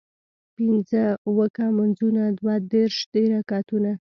پينځۀ 0.55 1.03
اوکه 1.27 1.65
مونځونه 1.77 2.23
دوه 2.39 2.55
دېرش 2.73 2.97
دي 3.13 3.23
رکعتونه 3.33 3.91